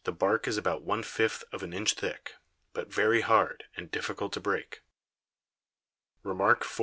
The 0.03 0.11
Bark 0.11 0.47
is 0.47 0.57
about 0.57 0.81
one 0.81 1.03
Fifth 1.03 1.43
of 1.51 1.61
an 1.61 1.73
Inch 1.73 1.93
thick, 1.93 2.33
but 2.73 2.91
very 2.91 3.21
hard, 3.21 3.65
and 3.77 3.91
difficult 3.91 4.33
to 4.33 4.39
break. 4.39 4.81
REMARK 6.23 6.61
IV. 6.63 6.79